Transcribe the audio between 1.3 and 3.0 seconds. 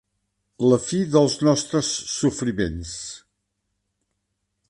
nostres sofriments.